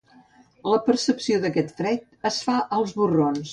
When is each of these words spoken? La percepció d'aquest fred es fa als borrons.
La 0.71 0.79
percepció 0.87 1.37
d'aquest 1.45 1.77
fred 1.83 2.09
es 2.33 2.41
fa 2.49 2.59
als 2.81 2.99
borrons. 3.03 3.47